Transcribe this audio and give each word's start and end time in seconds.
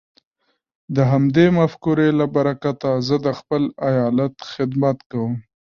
د 0.95 0.97
همدې 1.11 1.45
مفکورې 1.57 2.09
له 2.19 2.25
برکته 2.35 2.89
زه 3.07 3.15
د 3.25 3.27
خپل 3.39 3.63
ايالت 3.89 4.35
خدمت 4.51 4.97
کوم. 5.11 5.33